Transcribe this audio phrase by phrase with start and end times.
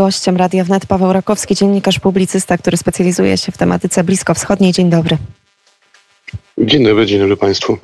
[0.00, 4.72] Gościem Radia Wnet Paweł Rakowski, dziennikarz, publicysta, który specjalizuje się w tematyce bliskowschodniej.
[4.72, 5.16] Dzień dobry.
[6.58, 7.78] Dzień dobry, dzień dobry Państwu.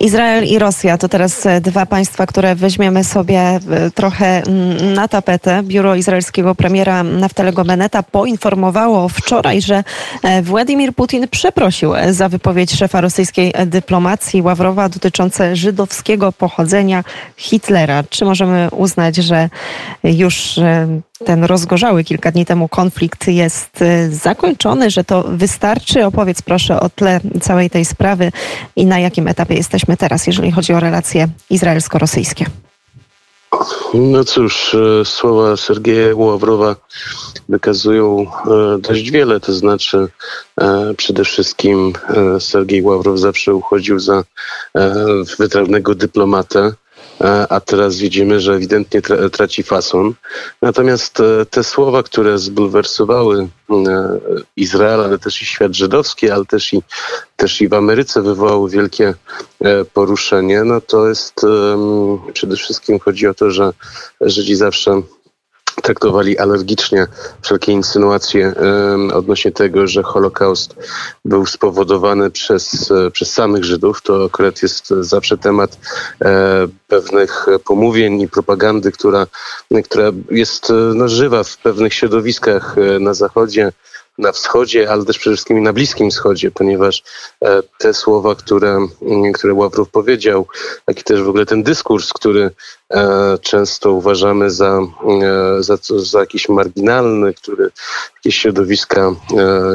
[0.00, 3.60] Izrael i Rosja to teraz e, dwa państwa, które weźmiemy sobie e,
[3.94, 5.62] trochę mm, na tapetę.
[5.62, 9.84] Biuro izraelskiego premiera Naftalego Beneta poinformowało wczoraj, że
[10.22, 17.04] e, Władimir Putin przeprosił za wypowiedź szefa rosyjskiej dyplomacji Ławrowa dotyczące żydowskiego pochodzenia
[17.36, 18.04] Hitlera.
[18.10, 19.48] Czy możemy uznać, że
[20.04, 20.60] już
[21.24, 26.04] ten rozgorzały kilka dni temu konflikt jest y, zakończony, że to wystarczy?
[26.06, 28.32] Opowiedz proszę o tle całej tej sprawy
[28.76, 32.46] i na jakim etapie jesteśmy teraz, jeżeli chodzi o relacje izraelsko-rosyjskie.
[33.94, 36.76] No cóż, e, słowa Sergeja Ławrowa
[37.48, 40.08] wykazują e, dość wiele, to znaczy
[40.60, 41.92] e, przede wszystkim
[42.40, 44.24] Sergiej Ławrow zawsze uchodził za
[45.38, 46.72] wytrawnego dyplomatę,
[47.48, 50.14] a teraz widzimy, że ewidentnie tra traci fason.
[50.62, 54.18] Natomiast e, te słowa, które zbulwersowały e,
[54.56, 56.82] Izrael, ale też i świat żydowski, ale też i,
[57.36, 59.14] też i w Ameryce wywołały wielkie
[59.60, 61.34] e, poruszenie, no to jest
[62.32, 63.72] przede wszystkim chodzi o to, że
[64.20, 65.02] Żydzi zawsze
[65.82, 67.06] traktowali alergicznie
[67.42, 68.54] wszelkie insynuacje
[69.14, 70.74] odnośnie tego, że Holokaust
[71.24, 74.02] był spowodowany przez, e, przez samych Żydów.
[74.02, 75.78] To akurat jest zawsze temat
[76.24, 79.26] e, pewnych pomówień i propagandy, która,
[79.84, 83.72] która jest e, no, żywa w pewnych środowiskach na Zachodzie
[84.18, 87.02] na wschodzie, ale też przede wszystkim na Bliskim Wschodzie, ponieważ
[87.44, 90.46] e, te słowa, które, mm, które Ławrow powiedział,
[90.88, 92.50] jak i też w ogóle ten dyskurs, który
[92.90, 94.80] e, często uważamy za,
[95.22, 97.70] e, za, za jakiś marginalny, który
[98.16, 99.14] jakieś środowiska,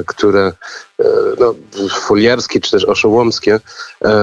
[0.05, 0.51] które
[1.39, 1.55] no,
[1.89, 3.59] foliarskie czy też oszołomskie,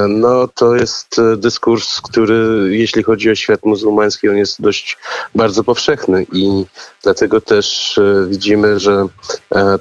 [0.08, 4.98] no to jest dyskurs, który jeśli chodzi o świat muzułmański, on jest dość
[5.34, 6.64] bardzo powszechny i
[7.02, 9.06] dlatego też widzimy, że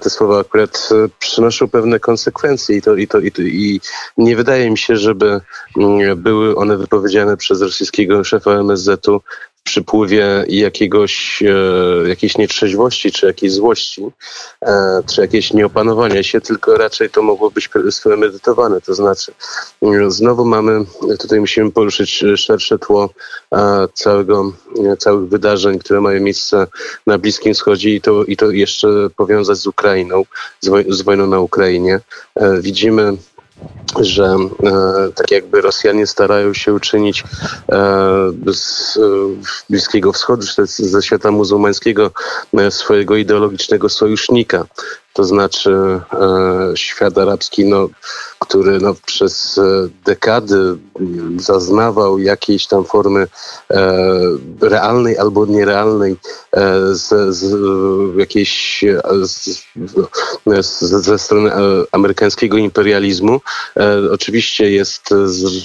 [0.01, 3.81] te słowa akurat e, przynoszą pewne konsekwencje i to, i to, i to i
[4.17, 5.41] nie wydaje mi się, żeby
[5.77, 9.21] mm, były one wypowiedziane przez rosyjskiego szefa MSZ-u
[9.69, 14.05] przypływie jakiegoś, e, jakiejś nietrzeźwości, czy jakiejś złości,
[14.61, 17.69] e, czy jakieś nieopanowania się, tylko raczej to mogło być
[18.03, 18.81] premedytowane.
[18.81, 19.31] To znaczy,
[19.81, 20.85] mm, znowu mamy,
[21.19, 23.09] tutaj musimy poruszyć szersze tło
[23.53, 24.53] e, całego,
[24.97, 26.67] całych wydarzeń, które mają miejsce
[27.07, 30.23] na Bliskim Wschodzie i to, i to jeszcze powiązać z Ukrainą,
[30.61, 31.99] z, woj z wojną na Ukrainie.
[32.59, 33.17] Widzimy
[33.99, 34.23] że
[34.63, 37.23] e, tak jakby Rosjanie starają się uczynić
[37.71, 39.01] e, z e,
[39.69, 42.11] Bliskiego Wschodu, czy ze świata muzułmańskiego
[42.57, 44.65] e, swojego ideologicznego sojusznika.
[45.13, 46.01] To znaczy e,
[46.75, 47.89] świat arabski, no,
[48.39, 49.61] który no, przez e,
[50.05, 50.77] dekady
[51.37, 53.27] zaznawał jakiejś tam formy
[54.61, 56.15] realnej albo nierealnej
[56.91, 57.55] z, z,
[58.17, 58.83] jakiejś
[59.21, 61.51] z, ze strony
[61.91, 63.41] amerykańskiego imperializmu.
[63.77, 65.09] E, oczywiście jest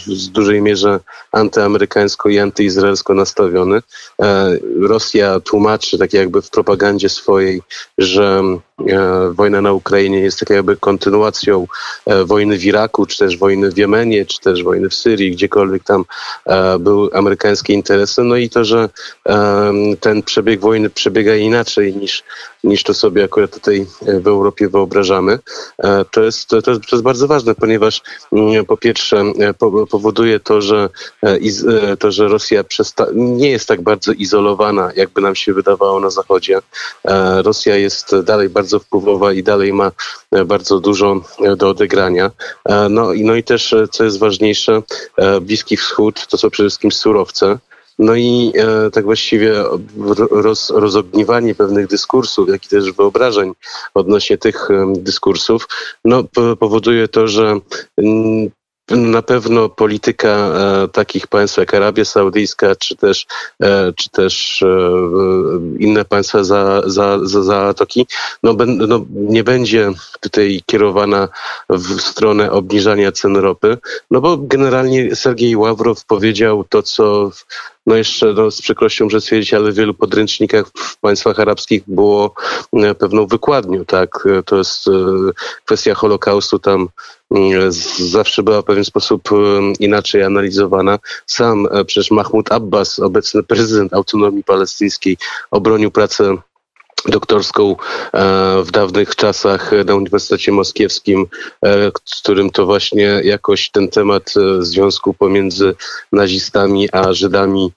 [0.07, 1.01] w dużej mierze
[1.33, 3.83] antyamerykańsko i antyizraelsko nastawiony.
[4.23, 7.63] E, Rosja tłumaczy tak jakby w propagandzie swojej,
[7.99, 8.43] że
[9.33, 11.67] wojna na Ukrainie jest tak jakby kontynuacją
[12.25, 16.05] wojny w Iraku, czy też wojny w Jemenie, czy też wojny w Syrii, gdziekolwiek tam
[16.47, 18.23] e, były amerykańskie interesy.
[18.23, 18.89] No i to, że
[19.29, 22.23] e, ten przebieg wojny przebiega inaczej niż,
[22.65, 25.39] niż to sobie akurat tutaj w Europie wyobrażamy,
[25.79, 28.03] e, to jest, to, jest, to jest bardzo ważne, ponieważ
[28.33, 30.89] mm, po pierwsze e, po, powoduje to, że,
[31.23, 31.39] e,
[31.93, 32.65] e, to, że Rosja
[33.15, 36.59] nie jest tak bardzo izolowana, jakby nam się wydawało na Zachodzie.
[37.45, 39.93] Rosja jest dalej bardzo wpływowa i dalej ma
[40.47, 41.21] bardzo dużo
[41.57, 42.31] do odegrania.
[42.65, 44.83] E, no, no i też, e, co jest ważniejsze,
[45.17, 47.59] e, Bliski Wschód to są przede wszystkim surowce.
[47.99, 49.55] No i e, tak właściwie
[50.31, 53.53] roz, rozogniwanie pewnych dyskursów, jak i też wyobrażeń
[53.95, 55.69] odnośnie tych dyskursów,
[56.05, 56.25] no,
[56.59, 57.61] powoduje to, że
[58.91, 63.27] na pewno polityka e, takich państw jak Arabia Saudyjska, czy też,
[63.63, 64.69] e, czy też e,
[65.79, 68.07] inne państwa za, za, za Zatoki,
[68.43, 71.29] no, no, nie będzie tutaj kierowana
[71.69, 73.79] w stronę obniżania cen ropy,
[74.11, 77.31] no bo generalnie Sergiej Ławrow powiedział to, co
[77.87, 82.35] no jeszcze no, z przykrością muszę stwierdzić, ale w wielu podręcznikach w państwach arabskich było
[82.73, 84.27] e, pewną wykładnią, tak?
[84.27, 84.93] E, to jest e,
[85.65, 86.89] kwestia Holokaustu tam
[87.99, 89.29] zawsze była w pewien sposób
[89.81, 90.99] inaczej analizowana.
[91.27, 95.17] Sam przecież Mahmud Abbas, obecny prezydent autonomii palestyńskiej,
[95.51, 96.37] obronił pracę
[97.09, 97.77] doktorską
[98.65, 101.27] w dawnych czasach na Uniwersytecie Moskiewskim,
[101.63, 105.75] w którym to właśnie jakoś ten temat związku pomiędzy
[106.13, 107.73] nazistami a Żydami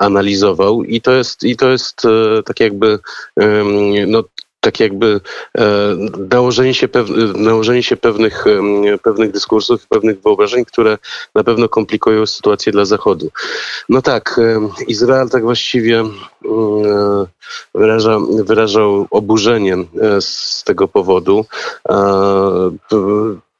[0.00, 0.82] analizował.
[0.82, 2.02] I to jest, i to jest
[2.44, 2.98] tak jakby
[4.06, 4.24] no,
[4.64, 5.20] tak jakby
[5.58, 5.64] e,
[6.30, 8.44] nałożenie się, pew, nałożenie się pewnych,
[9.02, 10.98] pewnych dyskursów, pewnych wyobrażeń, które
[11.34, 13.30] na pewno komplikują sytuację dla Zachodu.
[13.88, 14.40] No tak,
[14.86, 16.12] Izrael tak właściwie mm,
[16.44, 17.26] e,
[17.74, 21.44] wyraża, wyrażał oburzenie e, z tego powodu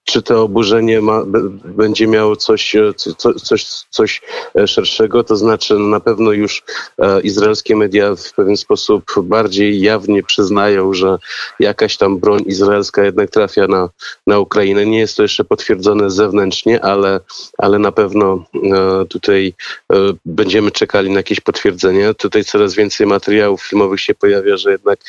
[0.05, 1.23] czy to oburzenie ma,
[1.65, 4.23] będzie miało coś, e, co, coś, coś
[4.59, 6.63] e, szerszego, to znaczy na pewno już
[6.99, 11.19] e, izraelskie media w pewien sposób bardziej jawnie przyznają, że
[11.61, 13.89] jakaś tam broń izraelska jednak trafia na,
[14.27, 14.87] na Ukrainę.
[14.87, 17.21] Nie jest to jeszcze potwierdzone zewnętrznie, ale,
[17.59, 18.45] ale na pewno
[19.09, 19.55] tutaj
[20.25, 22.15] będziemy czekali na jakieś potwierdzenie.
[22.15, 25.01] Tutaj coraz więcej materiałów filmowych się pojawia, że jednak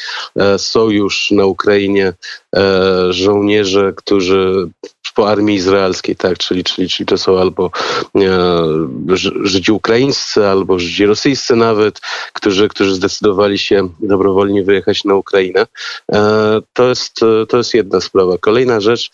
[0.57, 2.13] są już na Ukrainie
[3.09, 4.69] żołnierze, którzy
[5.15, 7.71] po armii izraelskiej, tak, czyli, czyli, czyli to są albo
[8.15, 8.29] e,
[9.43, 11.99] Żydzi ukraińscy, albo Żydzi rosyjscy nawet,
[12.33, 15.67] którzy, którzy zdecydowali się dobrowolnie wyjechać na Ukrainę.
[16.11, 18.37] E, to jest, to jest jedna sprawa.
[18.37, 19.11] Kolejna rzecz,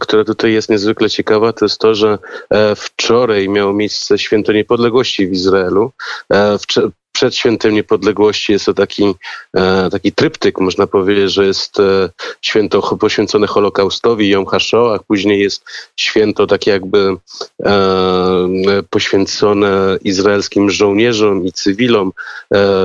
[0.00, 2.18] która tutaj jest niezwykle ciekawa, to jest to, że
[2.50, 5.92] e, wczoraj miało miejsce święto niepodległości w Izraelu.
[7.16, 9.14] Przed świętem niepodległości jest to taki,
[9.56, 12.10] e, taki tryptyk, można powiedzieć, że jest e,
[12.40, 15.64] święto poświęcone Holokaustowi, Yom HaShoah, później jest
[15.96, 17.16] święto takie jakby
[17.64, 22.12] e, poświęcone izraelskim żołnierzom i cywilom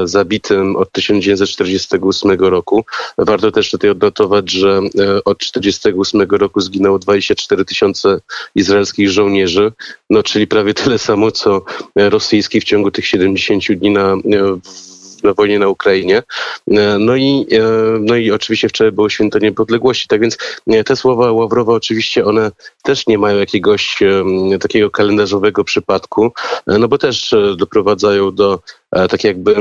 [0.04, 2.86] zabitym od 1948 roku.
[3.18, 4.80] Warto też tutaj odnotować, że
[5.26, 8.20] od 1948 roku zginęło 24 tysiące
[8.56, 9.72] izraelskich żołnierzy,
[10.10, 14.21] no czyli prawie tyle samo, co rosyjskich w ciągu tych 70 dni na
[15.24, 16.24] na wojnie na Ukrainie.
[17.00, 17.48] No i,
[18.00, 20.08] no i oczywiście wczoraj było święto niepodległości.
[20.08, 20.38] Tak więc
[20.86, 22.52] te słowa Ławrowa oczywiście one
[22.84, 24.00] też nie mają jakiegoś
[24.60, 26.32] takiego kalendarzowego przypadku,
[26.68, 28.60] no bo też doprowadzają do
[29.10, 29.56] tak jakby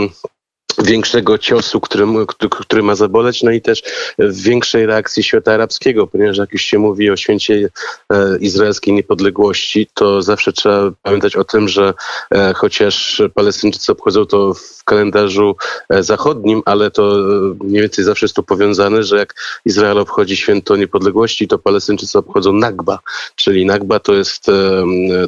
[0.84, 2.06] większego ciosu, który,
[2.50, 3.82] który ma zaboleć, no i też
[4.18, 7.68] większej reakcji świata arabskiego, ponieważ jak już się mówi o święcie
[8.12, 11.94] e, izraelskiej niepodległości, to zawsze trzeba pamiętać o tym, że
[12.34, 15.56] e, chociaż Palestyńczycy obchodzą to w kalendarzu
[15.88, 17.16] e, zachodnim, ale to
[17.64, 19.34] mniej więcej zawsze jest to powiązane, że jak
[19.64, 22.98] Izrael obchodzi święto niepodległości, to Palestyńczycy obchodzą Nagba,
[23.34, 24.46] czyli Nagba to jest,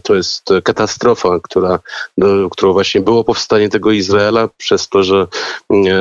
[0.02, 1.78] to jest katastrofa, która,
[2.18, 5.26] do, którą właśnie było powstanie tego Izraela przez to, że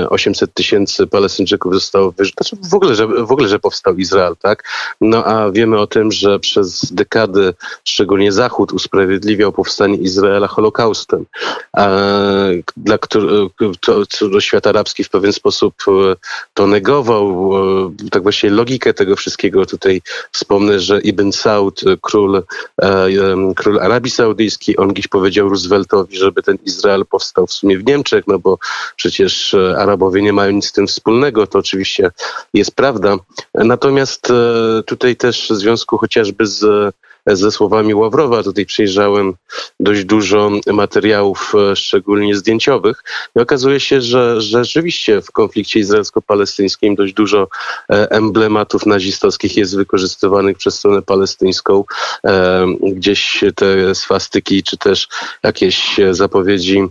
[0.09, 2.13] 800 tysięcy Palestyńczyków zostało.
[2.17, 4.63] Znaczy w ogóle, że, w ogóle, że powstał Izrael, tak?
[5.01, 11.25] No a wiemy o tym, że przez dekady, szczególnie Zachód, usprawiedliwiał powstanie Izraela Holokaustem,
[12.77, 13.49] dla którego
[14.39, 16.15] świat arabski w pewien sposób e,
[16.53, 17.51] to negował.
[18.05, 20.01] E, tak właśnie logikę tego wszystkiego tutaj
[20.31, 22.43] wspomnę, że Ibn Saud, król,
[22.81, 23.07] e,
[23.55, 28.27] król Arabii Saudyjskiej, on gdzieś powiedział Rooseveltowi, żeby ten Izrael powstał w sumie w Niemczech,
[28.27, 28.57] no bo
[28.95, 32.11] przecież przecież e, Arabowie nie mają nic z tym wspólnego, to oczywiście
[32.53, 33.15] jest prawda.
[33.53, 36.93] Natomiast e, tutaj też w związku chociażby z
[37.27, 38.43] ze słowami Ławrowa.
[38.43, 39.33] Tutaj przejrzałem
[39.79, 43.03] dość dużo materiałów, e, szczególnie zdjęciowych
[43.35, 47.47] i okazuje się, że, że rzeczywiście w konflikcie izraelsko-palestyńskim dość dużo
[47.89, 51.83] e, emblematów nazistowskich jest wykorzystywanych przez stronę palestyńską.
[52.25, 55.07] E, gdzieś te swastyki, czy też
[55.43, 56.87] jakieś zapowiedzi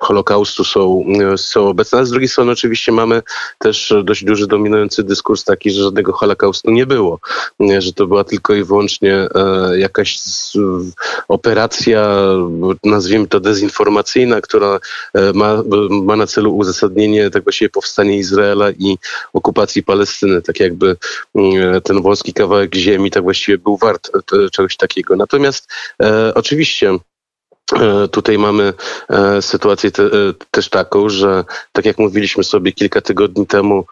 [0.00, 1.04] Holokaustu są,
[1.36, 1.98] są obecne.
[1.98, 3.22] A z drugiej strony oczywiście mamy
[3.58, 7.20] też dość duży dominujący dyskurs taki, że żadnego Holokaustu nie było,
[7.78, 9.28] że to była tylko i wyłącznie e,
[9.78, 10.18] jakaś
[11.28, 12.16] operacja,
[12.84, 14.80] nazwijmy to dezinformacyjna, która
[15.14, 18.98] e, ma, ma na celu uzasadnienie tak właściwie powstania Izraela i
[19.32, 20.42] okupacji Palestyny.
[20.42, 20.96] Tak jakby
[21.34, 25.16] mm, ten wąski kawałek ziemi tak właściwie był wart e, czegoś takiego.
[25.16, 25.68] Natomiast
[26.34, 26.98] oczywiście
[28.10, 28.72] tutaj mamy
[29.10, 30.08] e, sytuację te, e,
[30.50, 33.86] też taką, że tak jak mówiliśmy sobie kilka tygodni temu,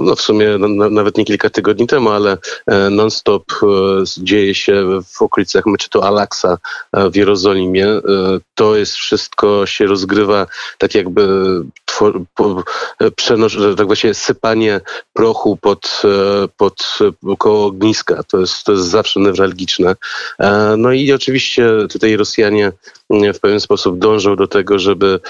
[0.00, 2.38] no w sumie no, nawet nie kilka tygodni temu, ale
[2.90, 3.44] non-stop
[4.18, 6.58] dzieje się w okolicach meczetu Al-Aqsa
[6.92, 7.86] w Jerozolimie.
[8.54, 10.46] To jest wszystko się rozgrywa
[10.78, 11.28] tak jakby
[13.16, 14.80] przenosz, tak właśnie sypanie
[15.12, 16.02] prochu pod,
[16.56, 16.98] pod
[17.38, 18.22] koło ogniska.
[18.22, 19.96] To jest, to jest zawsze newralgiczne.
[20.76, 22.72] No i oczywiście tutaj Rosjanie
[23.10, 25.20] w pewien sposób dążą do tego, żeby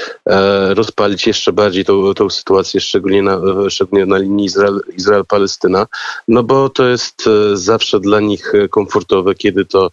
[0.68, 5.86] rozpalić jeszcze bardziej tą, tą sytuację, szczególnie na, szczególnie na linii Izrael, Izrael-Palestyna,
[6.28, 9.90] no bo to jest zawsze dla nich komfortowe, kiedy to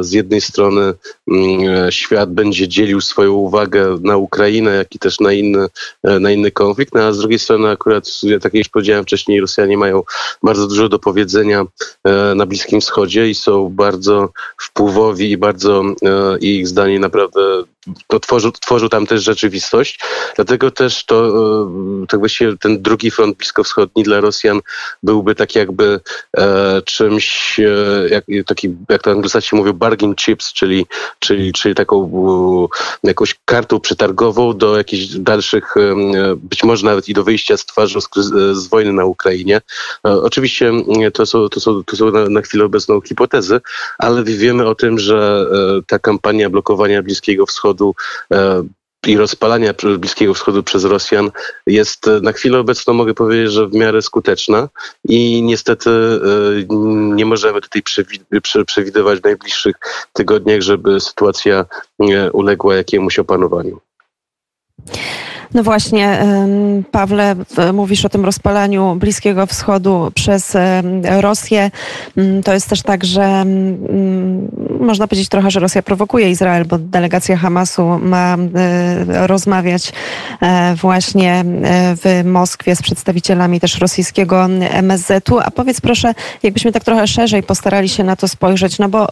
[0.00, 0.94] z jednej strony
[1.28, 5.66] mm, świat będzie dzielił swoją uwagę na Ukrainę, jak i też na inny,
[6.04, 8.10] na inny konflikt, no a z drugiej strony akurat,
[8.42, 10.02] tak jak już powiedziałem wcześniej, Rosjanie mają
[10.42, 11.64] bardzo dużo do powiedzenia
[12.04, 14.28] e, na Bliskim Wschodzie i są bardzo
[14.60, 17.40] wpływowi i bardzo e, ich zdanie naprawdę
[18.06, 20.00] to tworzył, tworzył tam też rzeczywistość.
[20.36, 24.60] Dlatego też to e, tak właściwie ten drugi front bliskowschodni dla Rosjan
[25.02, 26.00] byłby tak jakby
[26.36, 30.86] e, czymś, e, jak, taki, jak to anglosaci mówią, bargain chips, czyli,
[31.18, 32.10] czyli, czyli taką
[33.04, 35.94] e, jakąś kartą przetargową do jakichś dalszych, e,
[36.36, 38.08] być może nawet i do wyjścia z twarzą z,
[38.52, 39.60] z wojny na Ukrainie.
[40.06, 40.72] E, oczywiście
[41.14, 43.60] to są, to są, to są na, na chwilę obecną hipotezy,
[43.98, 45.46] ale wiemy o tym, że
[45.86, 47.94] ta kampania blokowania Bliskiego Wschodu Wschodu
[48.32, 48.62] e,
[49.06, 51.30] i rozpalania Bliskiego Wschodu przez Rosjan
[51.66, 54.68] jest e, na chwilę obecną, mogę powiedzieć, że w miarę skuteczna
[55.08, 56.74] i niestety e,
[57.14, 57.82] nie możemy tutaj
[58.66, 59.76] przewidywać w najbliższych
[60.12, 61.64] tygodniach, żeby sytuacja
[62.32, 63.80] uległa jakiemuś opanowaniu.
[65.54, 66.18] No właśnie,
[66.90, 67.36] Pawle,
[67.72, 70.56] mówisz o tym rozpalaniu Bliskiego Wschodu przez
[71.20, 71.70] Rosję.
[72.16, 74.48] Mm, to jest też tak, że mm,
[74.80, 79.92] można powiedzieć trochę, że Rosja prowokuje Izrael, bo delegacja Hamasu ma e, rozmawiać
[80.40, 81.44] e, właśnie e,
[81.96, 85.38] w Moskwie z przedstawicielami też rosyjskiego MSZ-u.
[85.38, 89.08] A powiedz proszę, jakbyśmy tak trochę szerzej postarali się na to spojrzeć, no bo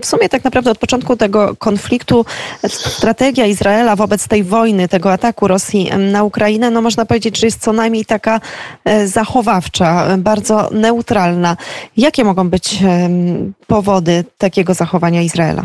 [0.00, 2.24] w sumie tak naprawdę od początku tego konfliktu
[2.68, 7.60] strategia Izraela wobec tej wojny, tego ataku Rosji na Ukrainę, no można powiedzieć, że jest
[7.60, 8.40] co najmniej taka
[8.84, 11.56] e, zachowawcza, bardzo neutralna.
[11.96, 12.78] Jakie mogą być
[13.66, 15.64] powody takiego zachowania Izraela?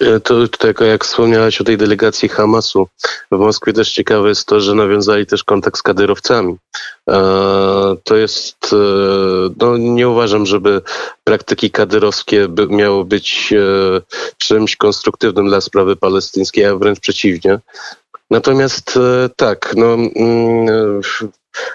[0.00, 2.88] E, to tylko jak wspomniałaś o tej delegacji Hamasu
[3.32, 6.56] w Moskwie też ciekawe jest to, że nawiązali też kontakt z kadyrowcami.
[7.10, 7.16] E,
[8.04, 8.74] to jest,
[9.60, 10.82] no nie uważam, żeby
[11.24, 13.54] praktyki kadyrowskie by, miało być
[14.38, 17.58] czymś konstruktywnym dla sprawy palestyńskiej, a wręcz przeciwnie.
[18.30, 21.00] Natomiast e, tak, no, mm,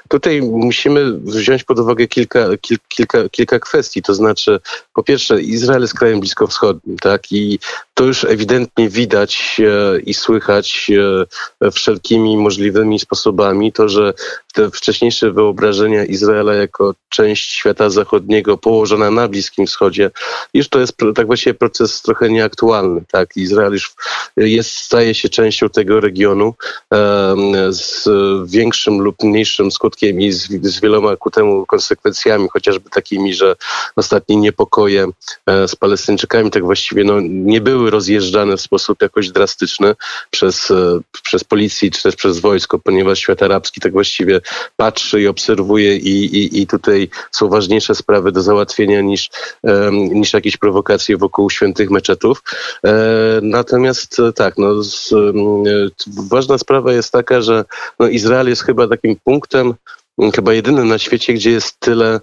[0.08, 2.48] Tutaj musimy wziąć pod uwagę kilka,
[2.88, 4.02] kilka, kilka kwestii.
[4.02, 4.60] To znaczy,
[4.94, 7.32] po pierwsze, Izrael jest krajem bliskowschodnim, tak?
[7.32, 7.60] I
[7.94, 10.92] to już ewidentnie widać e, i słychać
[11.62, 13.72] e, wszelkimi możliwymi sposobami.
[13.72, 14.14] To, że
[14.54, 20.12] te wcześniejsze wyobrażenia Izraela jako część świata zachodniego położona na Bliskim Wschodzie,
[20.54, 23.02] już to jest tak właściwie proces trochę nieaktualny.
[23.12, 23.30] Tak?
[23.36, 23.96] Izrael już
[24.38, 26.54] jest, staje się częścią tego regionu
[27.70, 28.08] z
[28.52, 33.56] większym lub mniejszym skutkiem i z, z wieloma ku temu konsekwencjami, chociażby takimi, że
[33.96, 35.08] ostatnie niepokoje
[35.46, 39.96] e, z Palestyńczykami tak właściwie no, nie były rozjeżdżane w sposób jakoś drastyczny
[40.32, 44.42] przez, e, przez policję czy też przez wojsko, ponieważ świat arabski tak właściwie
[44.78, 49.30] patrzy i obserwuje i, i, i tutaj są ważniejsze sprawy do załatwienia niż,
[49.92, 52.44] niż jakieś prowokacje wokół świętych meczetów.
[52.86, 52.94] E,
[53.42, 55.14] natomiast tak, no, z,
[56.08, 57.66] ważna sprawa jest taka, że
[58.00, 59.74] no, Izrael jest chyba takim punktem,
[60.36, 62.20] chyba jedyny na świecie, gdzie jest tyle e,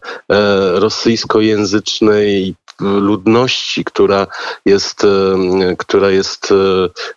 [0.80, 4.26] rosyjskojęzycznej ludności, która
[4.64, 6.52] jest, e, która jest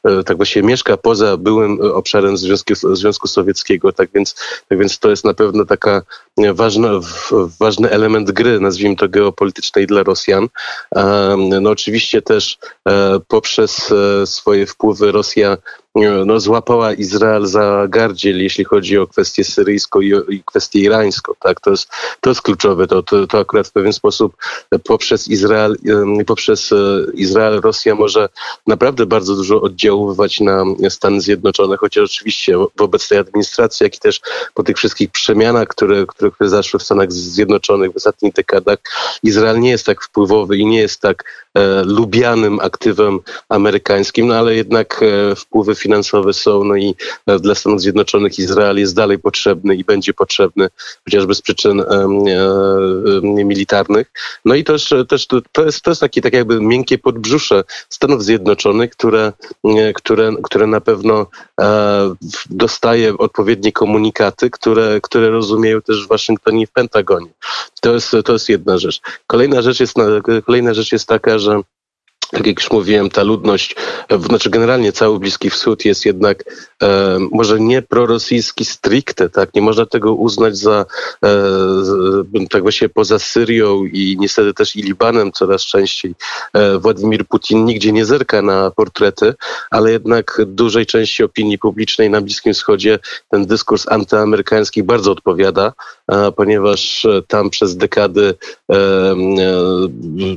[0.05, 3.91] e, tak właściwie mieszka poza byłym obszarem Związku, Związku Sowieckiego.
[3.93, 4.36] Tak więc,
[4.70, 6.01] tak więc to jest na pewno taka
[6.53, 6.89] ważna,
[7.60, 10.48] ważny element gry, nazwijmy to geopolitycznej dla Rosjan.
[11.62, 12.58] No oczywiście też
[13.27, 13.93] poprzez
[14.25, 15.58] swoje wpływy Rosja
[16.25, 21.33] no, złapała Izrael za gardziel, jeśli chodzi o kwestię syryjską i, i kwestię irańską.
[21.39, 21.62] Tak?
[21.62, 21.89] To, jest,
[22.21, 22.88] to jest kluczowe.
[22.88, 24.38] To, to, to akurat w pewien sposób
[24.83, 25.77] poprzez Izrael,
[26.25, 26.75] poprzez e,
[27.13, 28.29] Izrael Rosja może
[28.67, 34.21] naprawdę bardzo dużo oddziaływać na Stany Zjednoczone, chociaż oczywiście wobec tej administracji, jak i też
[34.53, 38.79] po tych wszystkich przemianach, które, które, które zaszły w Stanach Zjednoczonych w ostatnich dekadach,
[39.23, 41.52] Izrael nie jest tak wpływowy i nie jest tak e,
[41.86, 43.19] lubianym aktywem
[43.50, 46.95] amerykańskim, no ale jednak e, wpływy finansowe są, no i
[47.27, 50.67] e, dla Stanów Zjednoczonych Izrael jest dalej potrzebny i będzie potrzebny,
[51.05, 54.12] chociażby z przyczyn e, e, militarnych.
[54.45, 58.91] No i też, też to, jest, to jest takie tak jakby miękkie podbrzusze Stanów Zjednoczonych,
[58.91, 59.33] które,
[59.65, 61.27] e, które, które na pewno e,
[62.50, 67.29] dostaje odpowiednie komunikaty, które, które rozumieją też w Waszyngtonie i w Pentagonie.
[67.81, 69.01] To jest, to jest jedna rzecz.
[69.27, 69.93] Kolejna rzecz jest,
[70.45, 71.62] kolejna rzecz jest taka, że
[72.33, 73.75] tak jak już mówiłem, ta ludność,
[74.27, 76.43] znaczy generalnie cały Bliski Wschód jest jednak
[76.83, 79.53] e, może nie prorosyjski stricte, tak?
[79.53, 80.85] Nie można tego uznać za
[81.25, 86.15] e, tak właśnie poza Syrią i niestety też i Libanem coraz częściej.
[86.53, 89.33] E, Władimir Putin nigdzie nie zerka na portrety,
[89.71, 92.99] ale jednak dużej części opinii publicznej na Bliskim Wschodzie
[93.29, 95.73] ten dyskurs antyamerykański bardzo odpowiada,
[96.36, 98.36] ponieważ tam przez dekady
[98.72, 99.15] e, e,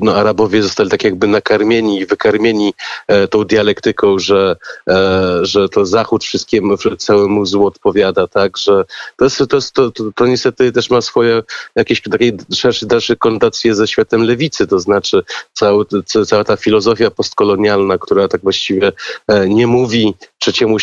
[0.00, 2.74] no, Arabowie zostali tak jakby nakarmieni i wykarmieni
[3.08, 4.56] e, tą dialektyką, że,
[4.88, 8.84] e, że to Zachód wszystkiemu, całemu złu odpowiada, tak, że
[9.16, 11.42] to, jest, to, jest, to, to, to niestety też ma swoje
[11.76, 15.84] jakieś takie szersze, dalsze konotacje ze światem lewicy, to znaczy cały,
[16.26, 18.92] cała ta filozofia postkolonialna, która tak właściwie
[19.28, 20.76] e, nie mówi trzeciemu,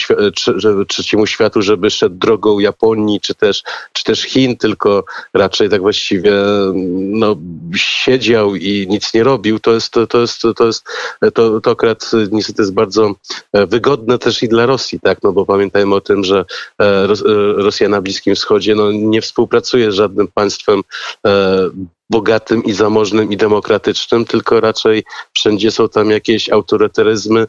[0.87, 6.31] trzeciemu światu, żeby szedł drogą Japonii, czy też, czy też Chin, tylko raczej tak właściwie
[6.93, 7.35] no,
[7.75, 10.85] siedział i nic nie robił, to jest, to jest, to jest
[11.33, 13.15] to, to akurat niestety jest bardzo
[13.53, 16.45] e, wygodne też i dla Rosji, tak, no bo pamiętajmy o tym, że
[16.81, 17.07] e, e,
[17.57, 20.81] Rosja na Bliskim Wschodzie no, nie współpracuje z żadnym państwem
[22.09, 27.47] bogatym i zamożnym i demokratycznym, tylko raczej wszędzie są tam jakieś autorytaryzmy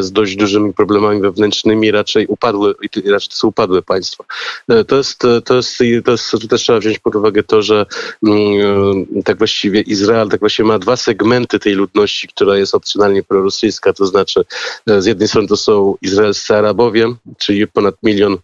[0.00, 2.72] z dość dużymi problemami wewnętrznymi, raczej upadłe,
[3.06, 4.24] raczej to są upadłe państwa.
[4.68, 7.86] E, to jest, to jest, to jest, to też trzeba wziąć pod uwagę to, że
[8.26, 13.92] mm, tak właściwie Izrael tak właściwie ma dwa segmenty tej ludności, która jest opcjonalnie prorosyjska,
[13.92, 14.44] to znaczy
[14.90, 18.36] e, z jednej strony to są izraelscy Arabowie, czyli ponad milion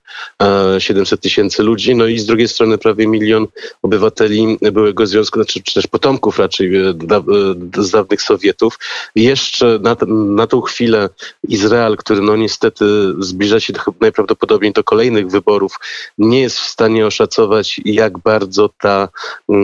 [0.42, 3.46] e, siedemset tysięcy ludzi, no i z drugiej strony prawie milion
[3.82, 6.94] obywateli byłego Związku znaczy, czy też potomków raczej e,
[7.78, 8.78] z dawnych Sowietów.
[9.14, 11.08] Jeszcze na, na tą chwilę
[11.48, 12.84] Izrael, który no niestety
[13.18, 15.76] zbliża się do, najprawdopodobniej do kolejnych wyborów,
[16.18, 19.08] nie jest w stanie oszacować, jak bardzo ta
[19.48, 19.54] e,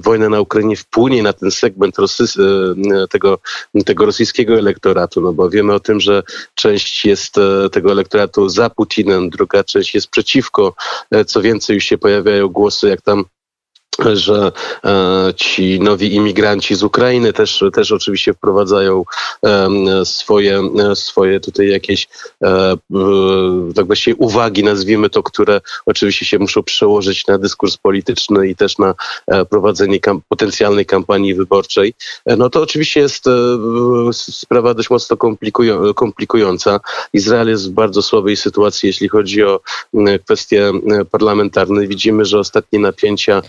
[0.00, 3.38] wojna na Ukrainie wpłynie na ten segment Rosy, e, tego,
[3.86, 6.22] tego rosyjskiego elektoratu, no bo wiemy o tym, że
[6.54, 10.74] część jest e, tego elektoratu za Putinem, druga część jest przeciwko.
[11.10, 13.24] E, co więcej, już się pojawiają głosy, jak tam
[14.14, 14.52] że
[14.84, 19.04] e, ci nowi imigranci z Ukrainy też, też oczywiście wprowadzają
[20.04, 20.62] swoje,
[20.94, 22.08] swoje tutaj jakieś
[22.44, 22.76] e,
[23.74, 28.78] tak właściwie uwagi, nazwijmy to, które oczywiście się muszą przełożyć na dyskurs polityczny i też
[28.78, 28.94] na
[29.26, 31.94] e, prowadzenie kam potencjalnej kampanii wyborczej.
[32.26, 33.24] No to oczywiście jest
[34.12, 36.80] sprawa dość mocno komplikują, komplikująca.
[37.12, 39.60] Izrael jest w bardzo słabej sytuacji, jeśli chodzi o
[40.24, 40.72] kwestie
[41.10, 41.86] parlamentarne.
[41.86, 43.42] Widzimy, że ostatnie napięcia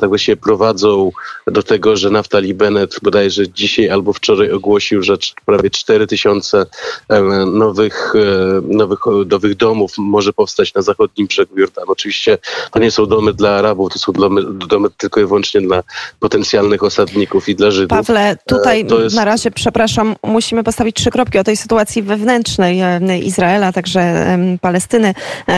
[0.00, 1.10] tak właściwie prowadzą
[1.46, 6.66] do tego, że Naftali Bennett bodajże dzisiaj albo wczoraj ogłosił, że prawie 4 tysiące
[7.08, 11.92] e, nowych, e, nowych, nowych domów może powstać na zachodnim brzegu Jordanu.
[11.92, 12.38] Oczywiście
[12.72, 15.82] to nie są domy dla Arabów, to są domy, domy tylko i wyłącznie dla
[16.20, 17.98] potencjalnych osadników i dla Żydów.
[17.98, 19.16] Pawle, tutaj e, jest...
[19.16, 22.80] na razie, przepraszam, musimy postawić trzy kropki o tej sytuacji wewnętrznej
[23.26, 25.14] Izraela, także Palestyny,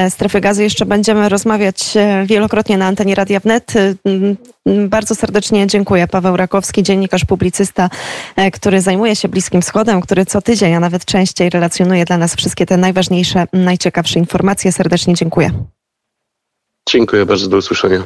[0.08, 0.62] strefy gazy.
[0.62, 1.78] Jeszcze będziemy rozmawiać
[2.26, 3.72] wielokrotnie na antenie Radia Wnet.
[4.66, 6.08] Bardzo serdecznie dziękuję.
[6.08, 7.90] Paweł Rakowski, dziennikarz, publicysta,
[8.36, 12.34] e, który zajmuje się Bliskim Wschodem, który co tydzień, a nawet częściej relacjonuje dla nas
[12.34, 14.72] wszystkie te najważniejsze, najciekawsze informacje.
[14.72, 15.50] Serdecznie dziękuję.
[16.88, 18.02] Dziękuję bardzo, do usłyszenia.